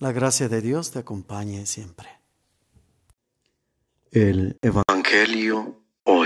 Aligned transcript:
La 0.00 0.12
gracia 0.12 0.48
de 0.48 0.62
Dios 0.62 0.92
te 0.92 1.00
acompañe 1.00 1.66
siempre. 1.66 2.08
El 4.10 4.58
Evangelio 4.62 5.84
hoy. 6.04 6.24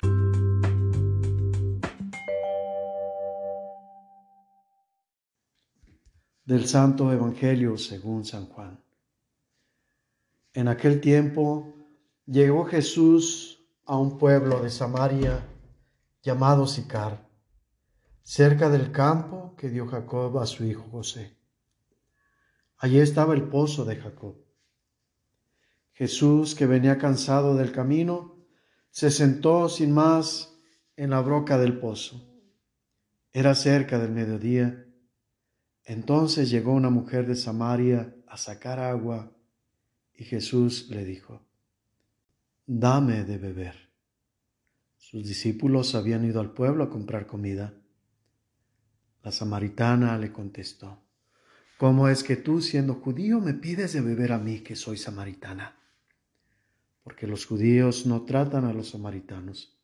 Del 6.44 6.68
Santo 6.68 7.10
Evangelio 7.10 7.76
según 7.76 8.24
San 8.24 8.46
Juan. 8.46 8.78
En 10.52 10.68
aquel 10.68 11.00
tiempo 11.00 11.74
llegó 12.26 12.66
Jesús 12.66 13.66
a 13.86 13.98
un 13.98 14.18
pueblo 14.18 14.62
de 14.62 14.70
Samaria 14.70 15.48
llamado 16.22 16.68
Sicar, 16.68 17.28
cerca 18.22 18.68
del 18.68 18.92
campo 18.92 19.56
que 19.56 19.68
dio 19.68 19.88
Jacob 19.88 20.38
a 20.38 20.46
su 20.46 20.64
hijo 20.64 20.84
José. 20.92 21.43
Allí 22.78 22.98
estaba 22.98 23.34
el 23.34 23.44
pozo 23.44 23.84
de 23.84 23.96
Jacob. 23.96 24.36
Jesús, 25.92 26.54
que 26.54 26.66
venía 26.66 26.98
cansado 26.98 27.54
del 27.54 27.72
camino, 27.72 28.36
se 28.90 29.10
sentó 29.10 29.68
sin 29.68 29.92
más 29.92 30.56
en 30.96 31.10
la 31.10 31.20
broca 31.20 31.58
del 31.58 31.78
pozo. 31.78 32.28
Era 33.32 33.54
cerca 33.54 33.98
del 33.98 34.12
mediodía. 34.12 34.86
Entonces 35.84 36.50
llegó 36.50 36.72
una 36.72 36.90
mujer 36.90 37.26
de 37.26 37.36
Samaria 37.36 38.14
a 38.26 38.36
sacar 38.36 38.78
agua 38.78 39.32
y 40.14 40.24
Jesús 40.24 40.88
le 40.90 41.04
dijo, 41.04 41.42
Dame 42.66 43.24
de 43.24 43.38
beber. 43.38 43.90
Sus 44.96 45.26
discípulos 45.26 45.94
habían 45.94 46.24
ido 46.24 46.40
al 46.40 46.52
pueblo 46.52 46.84
a 46.84 46.90
comprar 46.90 47.26
comida. 47.26 47.74
La 49.22 49.32
samaritana 49.32 50.16
le 50.18 50.32
contestó, 50.32 51.03
¿Cómo 51.76 52.08
es 52.08 52.22
que 52.22 52.36
tú, 52.36 52.60
siendo 52.60 52.94
judío, 52.94 53.40
me 53.40 53.54
pides 53.54 53.92
de 53.92 54.00
beber 54.00 54.32
a 54.32 54.38
mí, 54.38 54.60
que 54.60 54.76
soy 54.76 54.96
samaritana? 54.96 55.76
Porque 57.02 57.26
los 57.26 57.46
judíos 57.46 58.06
no 58.06 58.24
tratan 58.24 58.64
a 58.64 58.72
los 58.72 58.90
samaritanos. 58.90 59.76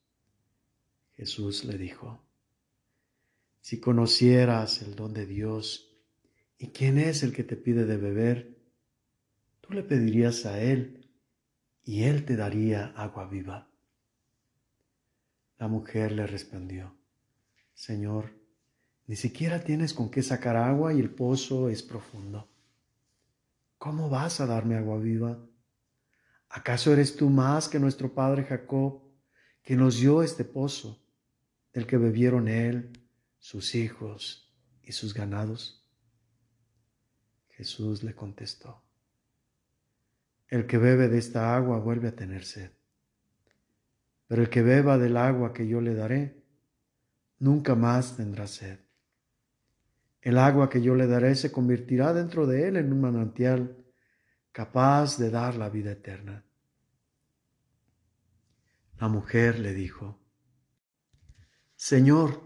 Jesús 1.14 1.64
le 1.64 1.76
dijo, 1.76 2.22
si 3.60 3.80
conocieras 3.80 4.82
el 4.82 4.94
don 4.94 5.12
de 5.12 5.26
Dios 5.26 5.98
y 6.56 6.68
quién 6.68 6.98
es 6.98 7.22
el 7.22 7.34
que 7.34 7.44
te 7.44 7.56
pide 7.56 7.84
de 7.84 7.96
beber, 7.96 8.56
tú 9.60 9.74
le 9.74 9.82
pedirías 9.82 10.46
a 10.46 10.62
Él 10.62 11.10
y 11.84 12.04
Él 12.04 12.24
te 12.24 12.36
daría 12.36 12.86
agua 12.96 13.28
viva. 13.28 13.68
La 15.58 15.68
mujer 15.68 16.12
le 16.12 16.26
respondió, 16.26 16.96
Señor, 17.74 18.39
ni 19.10 19.16
siquiera 19.16 19.58
tienes 19.64 19.92
con 19.92 20.08
qué 20.08 20.22
sacar 20.22 20.54
agua 20.54 20.94
y 20.94 21.00
el 21.00 21.10
pozo 21.10 21.68
es 21.68 21.82
profundo. 21.82 22.48
¿Cómo 23.76 24.08
vas 24.08 24.40
a 24.40 24.46
darme 24.46 24.76
agua 24.76 24.98
viva? 24.98 25.36
¿Acaso 26.48 26.92
eres 26.92 27.16
tú 27.16 27.28
más 27.28 27.68
que 27.68 27.80
nuestro 27.80 28.14
padre 28.14 28.44
Jacob, 28.44 29.02
que 29.64 29.74
nos 29.74 29.98
dio 29.98 30.22
este 30.22 30.44
pozo, 30.44 31.02
del 31.72 31.88
que 31.88 31.96
bebieron 31.96 32.46
él, 32.46 32.92
sus 33.40 33.74
hijos 33.74 34.54
y 34.80 34.92
sus 34.92 35.12
ganados? 35.12 35.84
Jesús 37.48 38.04
le 38.04 38.14
contestó, 38.14 38.80
El 40.46 40.68
que 40.68 40.78
bebe 40.78 41.08
de 41.08 41.18
esta 41.18 41.56
agua 41.56 41.80
vuelve 41.80 42.06
a 42.06 42.14
tener 42.14 42.44
sed, 42.44 42.70
pero 44.28 44.42
el 44.42 44.50
que 44.50 44.62
beba 44.62 44.98
del 44.98 45.16
agua 45.16 45.52
que 45.52 45.66
yo 45.66 45.80
le 45.80 45.94
daré, 45.94 46.44
nunca 47.40 47.74
más 47.74 48.16
tendrá 48.16 48.46
sed. 48.46 48.78
El 50.20 50.36
agua 50.38 50.68
que 50.68 50.82
yo 50.82 50.94
le 50.94 51.06
daré 51.06 51.34
se 51.34 51.50
convertirá 51.50 52.12
dentro 52.12 52.46
de 52.46 52.68
él 52.68 52.76
en 52.76 52.92
un 52.92 53.00
manantial 53.00 53.76
capaz 54.52 55.18
de 55.18 55.30
dar 55.30 55.54
la 55.56 55.70
vida 55.70 55.92
eterna. 55.92 56.44
La 58.98 59.08
mujer 59.08 59.58
le 59.58 59.72
dijo, 59.72 60.20
Señor, 61.74 62.42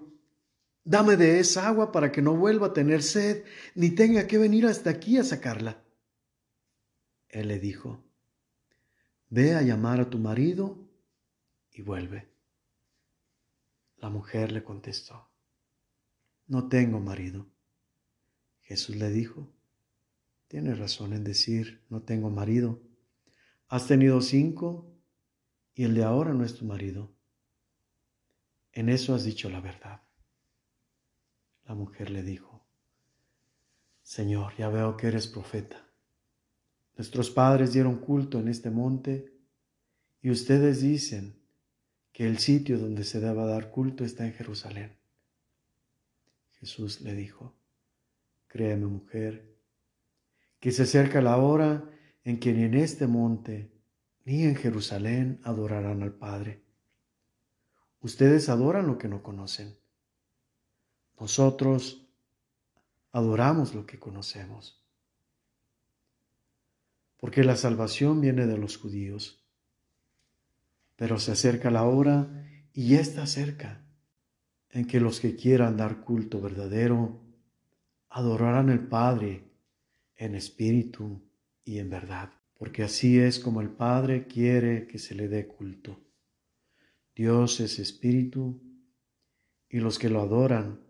dame 0.85 1.17
de 1.17 1.41
esa 1.41 1.67
agua 1.67 1.91
para 1.91 2.13
que 2.13 2.23
no 2.23 2.37
vuelva 2.37 2.69
a 2.69 2.73
tener 2.73 3.03
sed, 3.03 3.45
ni 3.75 3.91
tenga 3.91 4.29
que 4.29 4.39
venir 4.39 4.67
hasta 4.67 4.91
aquí 4.91 5.19
a 5.19 5.25
sacarla. 5.25 5.83
Él 7.29 7.49
le 7.49 7.59
dijo, 7.59 8.05
Ve 9.31 9.57
a 9.57 9.63
llamar 9.63 10.01
a 10.01 10.09
tu 10.09 10.19
marido 10.19 10.79
y 11.73 11.83
vuelve. 11.83 12.33
La 13.97 14.09
mujer 14.09 14.53
le 14.53 14.63
contestó, 14.63 15.29
No 16.47 16.69
tengo 16.69 17.01
marido. 17.01 17.54
Jesús 18.65 18.97
le 18.97 19.11
dijo, 19.11 19.49
tienes 20.49 20.79
razón 20.79 21.13
en 21.13 21.23
decir, 21.23 21.83
no 21.91 22.03
tengo 22.03 22.31
marido. 22.31 22.81
Has 23.69 23.87
tenido 23.87 24.21
cinco 24.21 24.91
y 25.75 25.85
el 25.85 25.95
de 25.95 26.05
ahora 26.05 26.33
no 26.33 26.45
es 26.45 26.55
tu 26.55 26.65
marido. 26.65 27.15
En 28.73 28.89
eso 28.89 29.15
has 29.15 29.25
dicho 29.25 29.51
la 29.51 29.61
verdad. 29.61 30.01
La 31.67 31.75
mujer 31.75 32.11
le 32.11 32.23
dijo, 32.23 32.67
Señor, 34.03 34.57
ya 34.57 34.69
veo 34.69 34.97
que 34.97 35.09
eres 35.09 35.27
profeta. 35.27 35.87
Nuestros 36.97 37.31
padres 37.31 37.73
dieron 37.73 37.99
culto 37.99 38.39
en 38.39 38.49
este 38.49 38.71
monte 38.71 39.33
y 40.23 40.31
ustedes 40.31 40.81
dicen 40.81 41.39
que 42.13 42.27
el 42.27 42.39
sitio 42.39 42.79
donde 42.79 43.05
se 43.05 43.21
deba 43.21 43.45
dar 43.45 43.71
culto 43.71 44.05
está 44.05 44.25
en 44.25 44.33
Jerusalén. 44.33 44.97
Jesús 46.61 47.01
le 47.03 47.15
dijo, 47.15 47.55
Créeme, 48.55 48.87
mujer, 48.87 49.53
que 50.61 50.71
se 50.71 50.85
acerca 50.85 51.21
la 51.21 51.39
hora 51.39 51.91
en 52.23 52.39
que 52.39 52.53
ni 52.53 52.63
en 52.63 52.75
este 52.75 53.09
monte 53.09 53.73
ni 54.25 54.45
en 54.45 54.55
Jerusalén 54.55 55.41
adorarán 55.43 56.05
al 56.05 56.13
Padre. 56.13 56.63
Ustedes 58.01 58.49
adoran 58.49 58.87
lo 58.87 58.97
que 58.97 59.09
no 59.09 59.25
conocen. 59.25 59.77
Nosotros 61.19 62.07
adoramos 63.11 63.75
lo 63.75 63.87
que 63.87 63.99
conocemos. 63.99 64.87
Porque 67.17 67.43
la 67.43 67.57
salvación 67.57 68.21
viene 68.21 68.47
de 68.47 68.57
los 68.57 68.77
judíos. 68.77 69.45
Pero 70.95 71.19
se 71.19 71.33
acerca 71.33 71.73
la 71.73 71.83
hora 71.83 72.47
y 72.73 72.91
ya 72.91 73.01
está 73.01 73.27
cerca 73.27 73.85
en 74.71 74.87
que 74.87 75.01
los 75.01 75.19
que 75.19 75.35
quieran 75.35 75.77
dar 75.77 76.03
culto 76.03 76.41
verdadero 76.41 77.24
adorarán 78.15 78.71
al 78.71 78.87
Padre 78.87 79.43
en 80.15 80.37
espíritu 80.37 81.21
y 81.65 81.81
en 81.81 81.91
verdad, 81.91 82.31
porque 82.57 82.85
así 82.85 83.19
es 83.19 83.41
como 83.41 83.61
el 83.61 83.71
Padre 83.71 84.29
quiere 84.29 84.87
que 84.87 85.01
se 85.01 85.17
le 85.17 85.27
dé 85.27 85.49
culto. 85.49 86.01
Dios 87.17 87.59
es 87.59 87.81
espíritu 87.81 88.63
y 89.69 89.81
los 89.81 89.99
que 89.99 90.11
lo 90.11 90.21
adoran 90.21 90.81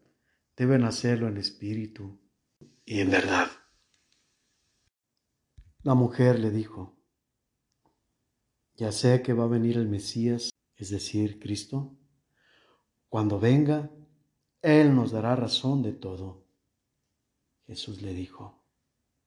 deben 0.55 0.85
hacerlo 0.85 1.27
en 1.27 1.39
espíritu 1.39 2.21
y 2.85 3.01
en 3.01 3.11
verdad. 3.11 3.49
La 5.83 5.95
mujer 5.95 6.39
le 6.39 6.51
dijo, 6.51 6.95
ya 8.75 8.93
sé 8.93 9.23
que 9.23 9.33
va 9.33 9.45
a 9.45 9.49
venir 9.49 9.79
el 9.79 9.89
Mesías, 9.89 10.51
es 10.77 10.91
decir, 10.91 11.41
Cristo. 11.41 11.97
Cuando 13.09 13.41
venga, 13.41 13.91
Él 14.61 14.95
nos 14.95 15.13
dará 15.13 15.35
razón 15.37 15.83
de 15.83 15.95
todo 15.95 16.44
Jesús 17.67 18.03
le 18.03 18.13
dijo, 18.13 18.65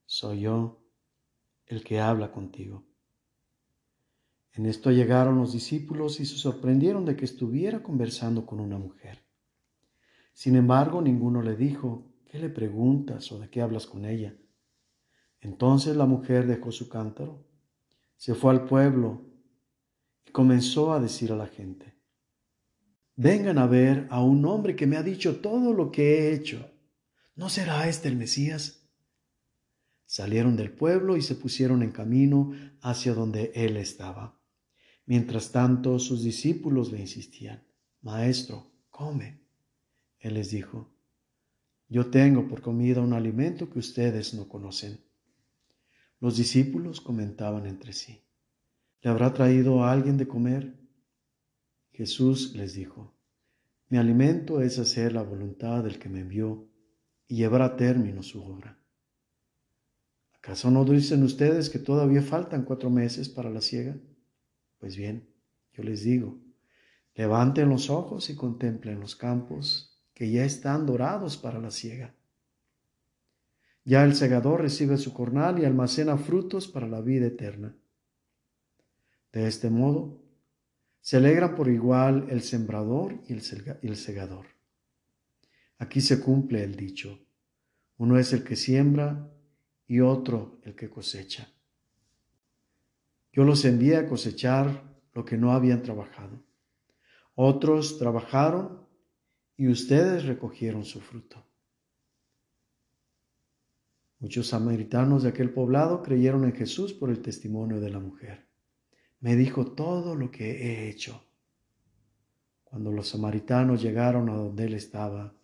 soy 0.05 0.41
yo 0.41 0.83
el 1.65 1.83
que 1.83 1.99
habla 1.99 2.31
contigo. 2.31 2.85
En 4.53 4.65
esto 4.65 4.91
llegaron 4.91 5.37
los 5.37 5.53
discípulos 5.53 6.19
y 6.19 6.25
se 6.25 6.37
sorprendieron 6.37 7.05
de 7.05 7.15
que 7.15 7.25
estuviera 7.25 7.83
conversando 7.83 8.45
con 8.45 8.59
una 8.59 8.77
mujer. 8.77 9.23
Sin 10.33 10.55
embargo, 10.55 11.01
ninguno 11.01 11.41
le 11.41 11.55
dijo, 11.55 12.11
¿qué 12.25 12.39
le 12.39 12.49
preguntas 12.49 13.31
o 13.31 13.39
de 13.39 13.49
qué 13.49 13.61
hablas 13.61 13.85
con 13.85 14.05
ella? 14.05 14.35
Entonces 15.41 15.95
la 15.95 16.05
mujer 16.05 16.47
dejó 16.47 16.71
su 16.71 16.89
cántaro, 16.89 17.45
se 18.15 18.33
fue 18.33 18.51
al 18.51 18.65
pueblo 18.65 19.21
y 20.25 20.31
comenzó 20.31 20.93
a 20.93 20.99
decir 20.99 21.31
a 21.31 21.35
la 21.35 21.47
gente, 21.47 21.95
vengan 23.15 23.57
a 23.57 23.67
ver 23.67 24.07
a 24.09 24.23
un 24.23 24.45
hombre 24.45 24.75
que 24.75 24.87
me 24.87 24.97
ha 24.97 25.03
dicho 25.03 25.39
todo 25.39 25.73
lo 25.73 25.91
que 25.91 26.03
he 26.03 26.33
hecho. 26.33 26.69
¿No 27.37 27.49
será 27.49 27.87
este 27.87 28.07
el 28.07 28.15
Mesías? 28.15 28.89
Salieron 30.07 30.55
del 30.55 30.71
pueblo 30.71 31.17
y 31.17 31.21
se 31.21 31.35
pusieron 31.35 31.83
en 31.83 31.91
camino 31.91 32.51
hacia 32.81 33.13
donde 33.13 33.51
él 33.53 33.77
estaba. 33.77 34.41
Mientras 35.05 35.51
tanto, 35.51 35.99
sus 35.99 36.23
discípulos 36.23 36.91
le 36.91 36.99
insistían, 36.99 37.63
Maestro, 38.01 38.71
come. 38.89 39.39
Él 40.17 40.33
les 40.33 40.49
dijo, 40.49 40.91
Yo 41.87 42.07
tengo 42.07 42.47
por 42.47 42.63
comida 42.63 43.01
un 43.01 43.13
alimento 43.13 43.69
que 43.69 43.77
ustedes 43.77 44.33
no 44.33 44.47
conocen. 44.49 44.99
Los 46.19 46.37
discípulos 46.37 47.01
comentaban 47.01 47.67
entre 47.67 47.93
sí, 47.93 48.23
¿le 49.01 49.11
habrá 49.11 49.31
traído 49.31 49.83
a 49.83 49.91
alguien 49.91 50.17
de 50.17 50.27
comer? 50.27 50.75
Jesús 51.91 52.55
les 52.55 52.73
dijo, 52.73 53.15
Mi 53.89 53.99
alimento 53.99 54.59
es 54.59 54.79
hacer 54.79 55.13
la 55.13 55.21
voluntad 55.21 55.83
del 55.83 55.99
que 55.99 56.09
me 56.09 56.21
envió 56.21 56.67
y 57.27 57.35
llevar 57.35 57.61
a 57.61 57.75
término 57.75 58.23
su 58.23 58.43
obra. 58.43 58.77
¿Acaso 60.35 60.71
no 60.71 60.85
dicen 60.85 61.23
ustedes 61.23 61.69
que 61.69 61.79
todavía 61.79 62.21
faltan 62.21 62.63
cuatro 62.63 62.89
meses 62.89 63.27
para 63.27 63.49
la 63.49 63.61
siega? 63.61 63.97
Pues 64.79 64.95
bien, 64.95 65.27
yo 65.73 65.83
les 65.83 66.03
digo, 66.03 66.39
levanten 67.15 67.69
los 67.69 67.89
ojos 67.89 68.29
y 68.29 68.35
contemplen 68.35 68.99
los 68.99 69.15
campos 69.15 69.99
que 70.13 70.31
ya 70.31 70.45
están 70.45 70.85
dorados 70.85 71.37
para 71.37 71.59
la 71.59 71.71
siega. 71.71 72.15
Ya 73.83 74.03
el 74.03 74.15
segador 74.15 74.61
recibe 74.61 74.97
su 74.97 75.13
cornal 75.13 75.59
y 75.59 75.65
almacena 75.65 76.17
frutos 76.17 76.67
para 76.67 76.87
la 76.87 77.01
vida 77.01 77.27
eterna. 77.27 77.75
De 79.31 79.47
este 79.47 79.69
modo, 79.69 80.21
se 81.01 81.17
alegran 81.17 81.55
por 81.55 81.69
igual 81.69 82.27
el 82.29 82.41
sembrador 82.41 83.21
y 83.27 83.33
el 83.33 83.95
segador. 83.95 84.56
Aquí 85.79 86.01
se 86.01 86.21
cumple 86.21 86.63
el 86.63 86.75
dicho, 86.75 87.19
uno 87.97 88.17
es 88.17 88.33
el 88.33 88.43
que 88.43 88.55
siembra 88.55 89.31
y 89.87 89.99
otro 89.99 90.59
el 90.63 90.75
que 90.75 90.89
cosecha. 90.89 91.51
Yo 93.31 93.43
los 93.43 93.63
envié 93.65 93.97
a 93.97 94.07
cosechar 94.07 94.83
lo 95.13 95.23
que 95.23 95.37
no 95.37 95.51
habían 95.51 95.83
trabajado. 95.83 96.43
Otros 97.35 97.99
trabajaron 97.99 98.87
y 99.55 99.67
ustedes 99.67 100.25
recogieron 100.25 100.85
su 100.85 101.01
fruto. 101.01 101.45
Muchos 104.19 104.47
samaritanos 104.47 105.21
de 105.21 105.29
aquel 105.29 105.51
poblado 105.51 106.01
creyeron 106.01 106.43
en 106.45 106.53
Jesús 106.53 106.93
por 106.93 107.11
el 107.11 107.21
testimonio 107.21 107.79
de 107.79 107.91
la 107.91 107.99
mujer. 107.99 108.47
Me 109.19 109.35
dijo 109.35 109.73
todo 109.73 110.15
lo 110.15 110.31
que 110.31 110.49
he 110.49 110.89
hecho. 110.89 111.23
Cuando 112.63 112.91
los 112.91 113.09
samaritanos 113.09 113.81
llegaron 113.81 114.29
a 114.29 114.35
donde 114.35 114.65
él 114.65 114.73
estaba, 114.73 115.36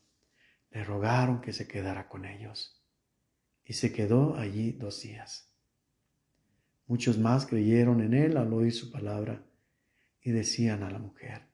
le 0.74 0.84
rogaron 0.84 1.40
que 1.40 1.54
se 1.54 1.68
quedara 1.68 2.10
con 2.10 2.26
ellos 2.26 2.82
y 3.64 3.74
se 3.74 3.94
quedó 3.94 4.36
allí 4.36 4.72
dos 4.72 5.02
días. 5.02 5.48
Muchos 6.88 7.18
más 7.18 7.46
creyeron 7.46 8.02
en 8.02 8.14
él 8.14 8.38
al 8.38 8.52
oír 8.54 8.74
su 8.74 8.92
palabra 8.92 9.46
y 10.22 10.32
decían 10.32 10.84
a 10.84 10.90
la 10.90 11.00
mujer, 11.00 11.48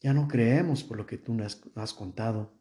ya 0.00 0.12
no 0.12 0.28
creemos 0.28 0.84
por 0.84 0.96
lo 0.96 1.06
que 1.06 1.18
tú 1.18 1.34
nos 1.34 1.60
has 1.74 1.92
contado, 1.92 2.54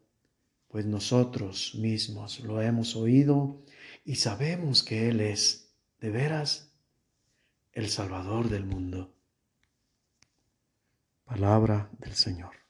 pues 0.67 0.85
nosotros 0.85 1.75
mismos 1.75 2.39
lo 2.39 2.61
hemos 2.61 2.95
oído 2.95 3.63
y 4.03 4.15
sabemos 4.15 4.83
que 4.83 5.09
Él 5.09 5.21
es, 5.21 5.71
de 5.99 6.09
veras, 6.09 6.73
el 7.73 7.89
Salvador 7.89 8.49
del 8.49 8.65
mundo. 8.65 9.13
Palabra 11.25 11.89
del 11.99 12.13
Señor. 12.13 12.66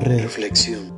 Reflexión. 0.00 0.96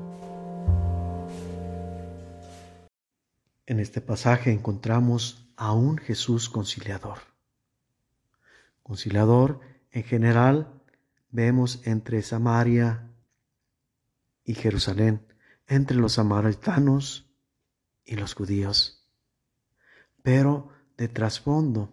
En 3.64 3.80
este 3.80 4.02
pasaje 4.02 4.52
encontramos 4.52 5.50
a 5.56 5.72
un 5.72 5.96
Jesús 5.96 6.50
conciliador. 6.50 7.18
Conciliador 8.82 9.60
en 9.90 10.02
general 10.02 10.82
vemos 11.30 11.80
entre 11.86 12.20
Samaria 12.20 13.10
y 14.44 14.54
Jerusalén, 14.54 15.26
entre 15.66 15.96
los 15.96 16.14
samaritanos 16.14 17.32
y 18.04 18.16
los 18.16 18.34
judíos. 18.34 19.08
Pero 20.22 20.68
de 20.98 21.08
trasfondo 21.08 21.90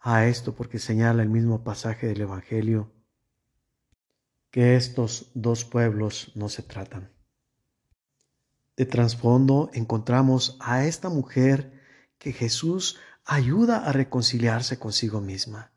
a 0.00 0.24
esto, 0.26 0.54
porque 0.54 0.78
señala 0.78 1.22
el 1.22 1.28
mismo 1.28 1.64
pasaje 1.64 2.06
del 2.06 2.22
Evangelio, 2.22 2.95
que 4.56 4.74
estos 4.74 5.30
dos 5.34 5.66
pueblos 5.66 6.32
no 6.34 6.48
se 6.48 6.62
tratan. 6.62 7.10
De 8.74 8.86
trasfondo 8.86 9.68
encontramos 9.74 10.56
a 10.60 10.86
esta 10.86 11.10
mujer 11.10 11.78
que 12.16 12.32
Jesús 12.32 12.98
ayuda 13.26 13.86
a 13.86 13.92
reconciliarse 13.92 14.78
consigo 14.78 15.20
misma. 15.20 15.72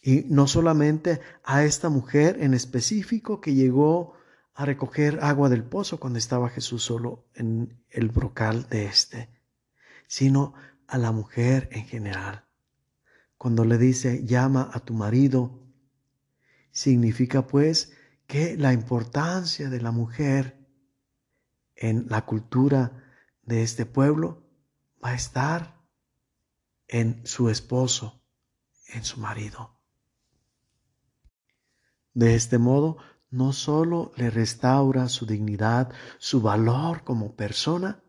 Y 0.00 0.24
no 0.30 0.46
solamente 0.46 1.20
a 1.44 1.62
esta 1.62 1.90
mujer 1.90 2.38
en 2.40 2.54
específico 2.54 3.42
que 3.42 3.52
llegó 3.52 4.14
a 4.54 4.64
recoger 4.64 5.18
agua 5.20 5.50
del 5.50 5.62
pozo 5.62 6.00
cuando 6.00 6.18
estaba 6.18 6.48
Jesús 6.48 6.82
solo 6.82 7.26
en 7.34 7.84
el 7.90 8.08
brocal 8.08 8.66
de 8.70 8.86
este, 8.86 9.28
sino 10.06 10.54
a 10.86 10.96
la 10.96 11.12
mujer 11.12 11.68
en 11.70 11.84
general. 11.84 12.46
Cuando 13.36 13.66
le 13.66 13.76
dice, 13.76 14.24
llama 14.24 14.70
a 14.72 14.80
tu 14.80 14.94
marido 14.94 15.67
Significa 16.70 17.46
pues 17.46 17.92
que 18.26 18.56
la 18.56 18.72
importancia 18.72 19.70
de 19.70 19.80
la 19.80 19.90
mujer 19.90 20.58
en 21.74 22.06
la 22.08 22.24
cultura 22.24 23.04
de 23.42 23.62
este 23.62 23.86
pueblo 23.86 24.46
va 25.02 25.10
a 25.10 25.14
estar 25.14 25.80
en 26.88 27.26
su 27.26 27.48
esposo, 27.48 28.22
en 28.88 29.04
su 29.04 29.20
marido. 29.20 29.78
De 32.14 32.34
este 32.34 32.58
modo, 32.58 32.98
no 33.30 33.52
solo 33.52 34.12
le 34.16 34.30
restaura 34.30 35.08
su 35.08 35.26
dignidad, 35.26 35.92
su 36.18 36.40
valor 36.40 37.04
como 37.04 37.36
persona, 37.36 38.02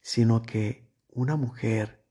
sino 0.00 0.42
que 0.42 0.90
una 1.08 1.36
mujer 1.36 2.06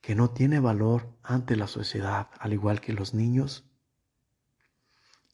que 0.00 0.14
no 0.14 0.30
tiene 0.30 0.60
valor 0.60 1.18
ante 1.22 1.56
la 1.56 1.66
sociedad, 1.66 2.30
al 2.38 2.52
igual 2.52 2.80
que 2.80 2.92
los 2.92 3.14
niños, 3.14 3.68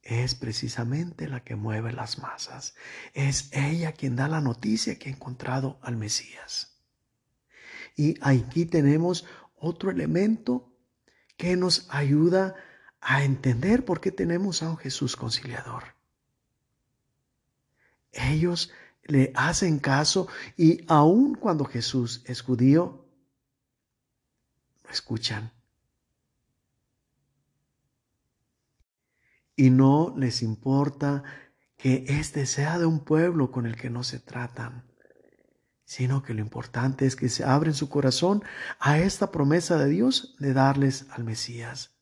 es 0.02 0.34
precisamente 0.34 1.28
la 1.28 1.44
que 1.44 1.54
mueve 1.54 1.92
las 1.92 2.18
masas. 2.18 2.74
Es 3.14 3.50
ella 3.52 3.92
quien 3.92 4.16
da 4.16 4.28
la 4.28 4.40
noticia 4.40 4.98
que 4.98 5.08
ha 5.08 5.12
encontrado 5.12 5.78
al 5.82 5.96
Mesías. 5.96 6.76
Y 7.96 8.16
aquí 8.20 8.66
tenemos 8.66 9.26
otro 9.54 9.90
elemento 9.90 10.72
que 11.36 11.56
nos 11.56 11.86
ayuda 11.90 12.56
a 13.00 13.24
entender 13.24 13.84
por 13.84 14.00
qué 14.00 14.10
tenemos 14.10 14.62
a 14.62 14.70
un 14.70 14.76
Jesús 14.76 15.16
conciliador. 15.16 15.84
Ellos 18.12 18.72
le 19.04 19.32
hacen 19.34 19.78
caso 19.78 20.28
y 20.56 20.84
aun 20.88 21.34
cuando 21.34 21.64
Jesús 21.64 22.22
es 22.26 22.42
judío, 22.42 23.06
lo 24.84 24.90
escuchan 24.90 25.52
y 29.56 29.70
no 29.70 30.14
les 30.16 30.42
importa 30.42 31.22
que 31.76 32.04
éste 32.08 32.46
sea 32.46 32.78
de 32.78 32.86
un 32.86 33.04
pueblo 33.04 33.50
con 33.50 33.66
el 33.66 33.76
que 33.76 33.90
no 33.90 34.04
se 34.04 34.20
tratan, 34.20 34.84
sino 35.84 36.22
que 36.22 36.34
lo 36.34 36.40
importante 36.40 37.06
es 37.06 37.16
que 37.16 37.28
se 37.28 37.44
abren 37.44 37.74
su 37.74 37.88
corazón 37.88 38.42
a 38.78 38.98
esta 38.98 39.30
promesa 39.30 39.76
de 39.78 39.88
Dios 39.88 40.36
de 40.38 40.52
darles 40.52 41.06
al 41.10 41.24
Mesías. 41.24 41.98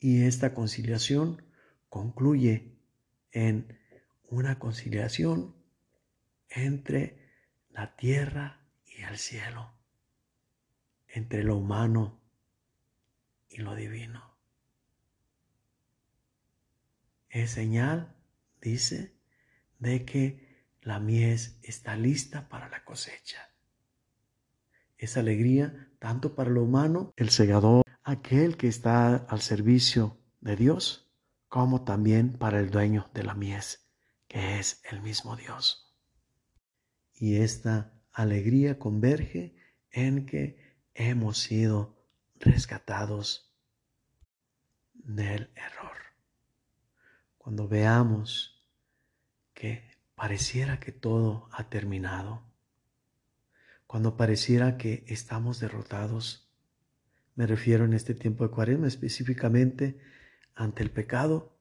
Y 0.00 0.24
esta 0.24 0.54
conciliación 0.54 1.42
concluye 1.88 2.76
en 3.32 3.78
una 4.28 4.58
conciliación 4.58 5.54
entre 6.48 7.30
la 7.70 7.96
tierra 7.96 8.66
y 8.86 9.02
el 9.02 9.18
cielo, 9.18 9.72
entre 11.08 11.44
lo 11.44 11.56
humano 11.56 12.20
y 13.48 13.58
lo 13.58 13.74
divino. 13.74 14.35
Es 17.30 17.50
señal, 17.50 18.14
dice, 18.60 19.16
de 19.78 20.04
que 20.04 20.64
la 20.82 21.00
mies 21.00 21.58
está 21.62 21.96
lista 21.96 22.48
para 22.48 22.68
la 22.68 22.84
cosecha. 22.84 23.50
Es 24.96 25.16
alegría 25.16 25.90
tanto 25.98 26.34
para 26.34 26.50
lo 26.50 26.62
humano, 26.62 27.12
el 27.16 27.30
segador, 27.30 27.82
aquel 28.02 28.56
que 28.56 28.68
está 28.68 29.16
al 29.16 29.40
servicio 29.40 30.18
de 30.40 30.56
Dios, 30.56 31.12
como 31.48 31.84
también 31.84 32.38
para 32.38 32.60
el 32.60 32.70
dueño 32.70 33.10
de 33.12 33.24
la 33.24 33.34
mies, 33.34 33.86
que 34.28 34.58
es 34.58 34.80
el 34.90 35.02
mismo 35.02 35.36
Dios. 35.36 35.94
Y 37.14 37.36
esta 37.36 37.92
alegría 38.12 38.78
converge 38.78 39.56
en 39.90 40.26
que 40.26 40.78
hemos 40.94 41.38
sido 41.38 41.96
rescatados 42.38 43.54
del 44.94 45.50
error 45.54 45.95
cuando 47.46 47.68
veamos 47.68 48.60
que 49.54 49.88
pareciera 50.16 50.80
que 50.80 50.90
todo 50.90 51.48
ha 51.52 51.68
terminado, 51.68 52.42
cuando 53.86 54.16
pareciera 54.16 54.76
que 54.76 55.04
estamos 55.06 55.60
derrotados, 55.60 56.50
me 57.36 57.46
refiero 57.46 57.84
en 57.84 57.92
este 57.92 58.14
tiempo 58.14 58.42
de 58.42 58.50
cuaresma 58.50 58.88
específicamente 58.88 59.96
ante 60.56 60.82
el 60.82 60.90
pecado, 60.90 61.56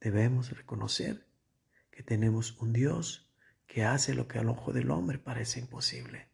debemos 0.00 0.56
reconocer 0.56 1.26
que 1.90 2.02
tenemos 2.02 2.58
un 2.62 2.72
Dios 2.72 3.30
que 3.66 3.84
hace 3.84 4.14
lo 4.14 4.26
que 4.26 4.38
al 4.38 4.48
ojo 4.48 4.72
del 4.72 4.90
hombre 4.90 5.18
parece 5.18 5.60
imposible. 5.60 6.28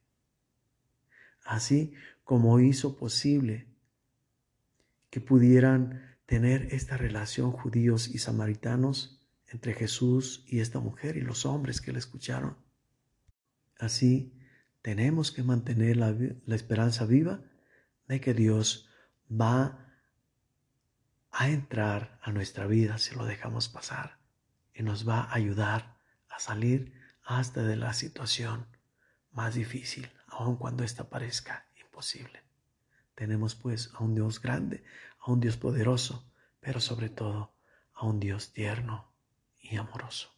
Así 1.45 1.93
como 2.23 2.61
hizo 2.61 2.97
posible 2.97 3.67
que 5.11 5.21
pudieran 5.21 6.08
tener 6.29 6.75
esta 6.75 6.99
relación 6.99 7.53
judíos 7.53 8.09
y 8.09 8.19
samaritanos 8.19 9.19
entre 9.47 9.73
Jesús 9.73 10.45
y 10.47 10.61
esta 10.61 10.79
mujer 10.79 11.17
y 11.17 11.23
los 11.23 11.47
hombres 11.47 11.81
que 11.81 11.91
le 11.91 11.99
escucharon. 11.99 12.59
Así, 13.79 14.39
tenemos 14.83 15.33
que 15.33 15.43
mantener 15.43 15.97
la, 15.97 16.15
esperanza 16.55 17.07
viva 17.07 17.41
de 18.09 18.21
que 18.21 18.35
Dios 18.35 18.91
va 19.29 19.87
a 21.31 21.49
entrar 21.49 22.21
a 22.23 22.31
nuestra 22.31 22.67
vida 22.67 22.99
si 22.99 23.15
lo 23.15 23.25
dejamos 23.25 23.71
pasar 23.71 24.19
y 24.75 24.83
nos 24.83 25.09
va 25.09 25.23
a 25.23 25.35
ayudar 25.35 25.97
a 26.29 26.39
salir 26.41 26.93
hasta 27.25 27.63
de 27.63 27.77
la 27.77 27.95
situación 27.95 28.67
más 29.33 29.55
difícil, 29.55 30.11
aun 30.27 30.57
cuando 30.57 30.85
ésta 30.85 31.09
parezca 31.09 31.65
imposible. 31.81 32.43
Tenemos 33.15 33.55
pues 33.55 33.91
a 33.95 34.05
un 34.05 34.15
Dios 34.15 34.43
grande, 34.43 34.85
a 35.29 35.33
un 35.33 35.41
Dios 35.41 35.59
poderoso, 35.59 36.25
pero 36.59 36.81
sobre 36.81 37.11
todo 37.11 37.53
a 37.93 38.07
un 38.07 38.19
Dios 38.19 38.53
tierno 38.53 39.13
y 39.61 39.77
amoroso. 39.77 40.31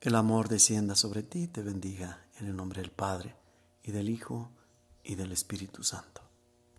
El 0.00 0.14
amor 0.14 0.48
descienda 0.48 0.94
sobre 0.94 1.22
ti 1.22 1.42
y 1.42 1.48
te 1.48 1.62
bendiga 1.62 2.26
en 2.40 2.46
el 2.46 2.56
nombre 2.56 2.80
del 2.80 2.90
Padre, 2.90 3.34
y 3.82 3.90
del 3.90 4.08
Hijo, 4.08 4.50
y 5.04 5.16
del 5.16 5.32
Espíritu 5.32 5.82
Santo. 5.82 6.25